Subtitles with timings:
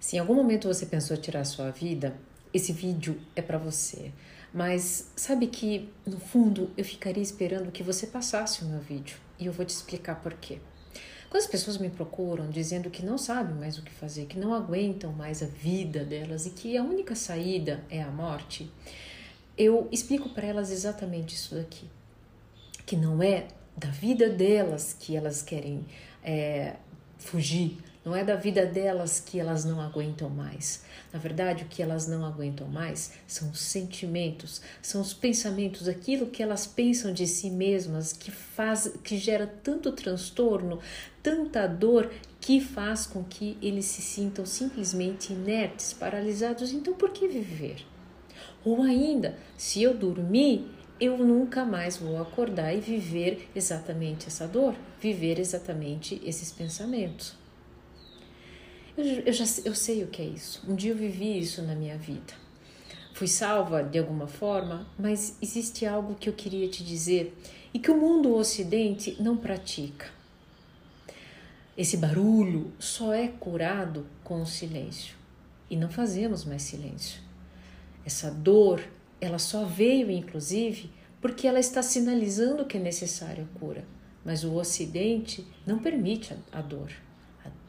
[0.00, 2.16] Se em algum momento você pensou tirar sua vida,
[2.54, 4.10] esse vídeo é para você.
[4.52, 9.44] Mas sabe que no fundo eu ficaria esperando que você passasse o meu vídeo e
[9.44, 10.58] eu vou te explicar por quê.
[11.28, 14.52] Quando as pessoas me procuram dizendo que não sabem mais o que fazer, que não
[14.54, 18.68] aguentam mais a vida delas e que a única saída é a morte,
[19.56, 21.88] eu explico para elas exatamente isso daqui.
[22.84, 23.46] Que não é
[23.76, 25.86] da vida delas que elas querem
[26.24, 26.76] é,
[27.18, 30.84] fugir, não é da vida delas que elas não aguentam mais.
[31.12, 36.26] Na verdade, o que elas não aguentam mais são os sentimentos, são os pensamentos, aquilo
[36.26, 40.78] que elas pensam de si mesmas que faz, que gera tanto transtorno,
[41.22, 42.10] tanta dor
[42.40, 46.72] que faz com que eles se sintam simplesmente inertes, paralisados.
[46.72, 47.84] Então, por que viver?
[48.64, 50.66] Ou ainda, se eu dormir,
[50.98, 57.39] eu nunca mais vou acordar e viver exatamente essa dor, viver exatamente esses pensamentos.
[58.96, 60.62] Eu, eu, já eu sei o que é isso.
[60.68, 62.34] Um dia eu vivi isso na minha vida.
[63.14, 67.36] Fui salva de alguma forma, mas existe algo que eu queria te dizer
[67.72, 70.06] e que o mundo ocidente não pratica.
[71.76, 75.14] Esse barulho só é curado com o silêncio
[75.68, 77.20] e não fazemos mais silêncio.
[78.04, 78.82] Essa dor,
[79.20, 83.84] ela só veio inclusive porque ela está sinalizando que é necessária a cura,
[84.24, 86.90] mas o ocidente não permite a, a dor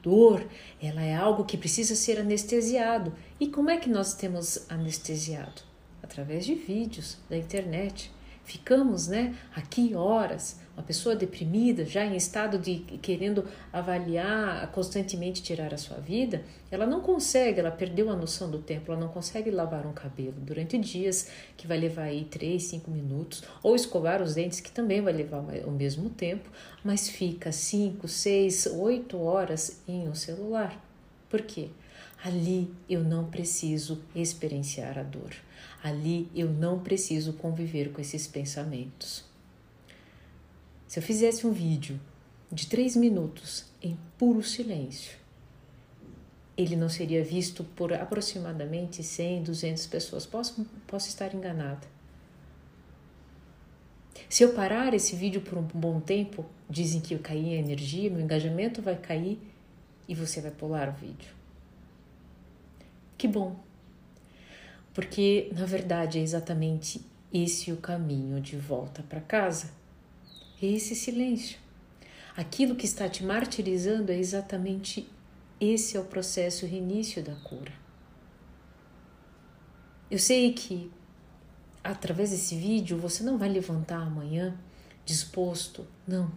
[0.02, 0.46] dor,
[0.82, 3.14] ela é algo que precisa ser anestesiado.
[3.40, 5.62] E como é que nós temos anestesiado?
[6.02, 8.12] Através de vídeos da internet.
[8.52, 15.74] Ficamos, né, aqui horas, uma pessoa deprimida, já em estado de querendo avaliar, constantemente tirar
[15.74, 19.50] a sua vida, ela não consegue, ela perdeu a noção do tempo, ela não consegue
[19.50, 24.36] lavar um cabelo durante dias, que vai levar aí 3, 5 minutos, ou escovar os
[24.36, 26.50] dentes, que também vai levar o mesmo tempo,
[26.84, 30.78] mas fica 5, 6, 8 horas em um celular.
[31.30, 31.70] Por quê?
[32.24, 35.34] Ali eu não preciso experienciar a dor.
[35.84, 39.26] Ali eu não preciso conviver com esses pensamentos.
[40.88, 42.00] Se eu fizesse um vídeo
[42.52, 45.18] de três minutos em puro silêncio,
[46.56, 50.26] ele não seria visto por aproximadamente 100, 200 pessoas.
[50.26, 51.88] Posso, posso estar enganada.
[54.30, 58.12] Se eu parar esse vídeo por um bom tempo, dizem que eu caí em energia,
[58.12, 59.40] meu engajamento vai cair
[60.08, 61.41] e você vai pular o vídeo.
[63.22, 63.56] Que bom,
[64.96, 69.70] porque na verdade é exatamente esse o caminho de volta para casa.
[70.60, 71.60] É esse silêncio.
[72.36, 75.08] Aquilo que está te martirizando é exatamente
[75.60, 77.72] esse é o processo reinício da cura.
[80.10, 80.92] Eu sei que
[81.84, 84.58] através desse vídeo você não vai levantar amanhã
[85.06, 86.32] disposto, não.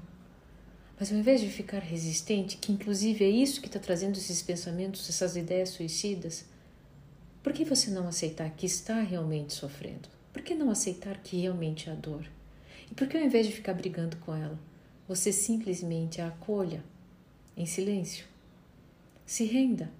[1.00, 5.08] Mas ao invés de ficar resistente, que inclusive é isso que está trazendo esses pensamentos,
[5.08, 6.52] essas ideias suicidas,
[7.44, 10.08] por que você não aceitar que está realmente sofrendo?
[10.32, 12.24] Por que não aceitar que realmente há dor?
[12.90, 14.58] E por que ao invés de ficar brigando com ela,
[15.06, 16.82] você simplesmente a acolha
[17.54, 18.24] em silêncio?
[19.26, 19.92] Se renda.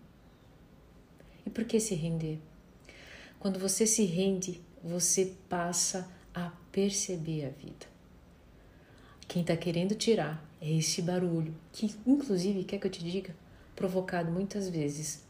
[1.44, 2.38] E por que se render?
[3.38, 7.86] Quando você se rende, você passa a perceber a vida.
[9.28, 13.36] Quem está querendo tirar é esse barulho, que inclusive, quer que eu te diga,
[13.76, 15.23] provocado muitas vezes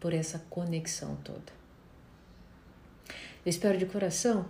[0.00, 1.60] por essa conexão toda.
[3.44, 4.46] Eu espero de coração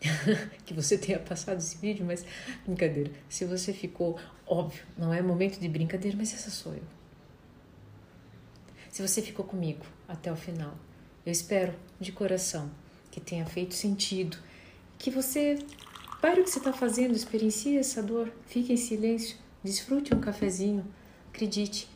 [0.64, 2.24] que você tenha passado esse vídeo, mas
[2.64, 3.10] brincadeira.
[3.28, 6.82] Se você ficou, óbvio, não é momento de brincadeira, mas essa sou eu.
[8.90, 10.74] Se você ficou comigo até o final,
[11.24, 12.70] eu espero de coração
[13.10, 14.38] que tenha feito sentido,
[14.98, 15.58] que você
[16.20, 20.84] pare o que você está fazendo, experiencie essa dor, fique em silêncio, desfrute um cafezinho,
[21.28, 21.88] acredite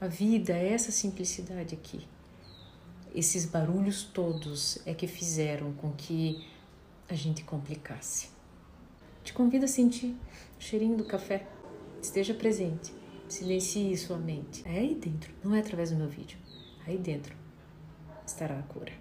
[0.00, 2.06] a vida é essa simplicidade aqui.
[3.14, 6.46] Esses barulhos todos é que fizeram com que
[7.08, 8.28] a gente complicasse.
[9.24, 10.14] Te convido a sentir
[10.58, 11.46] o cheirinho do café.
[12.00, 12.92] Esteja presente.
[13.28, 14.62] Silencie sua mente.
[14.64, 16.38] É aí dentro, não é através do meu vídeo.
[16.86, 17.34] Aí dentro
[18.24, 18.92] estará a cura.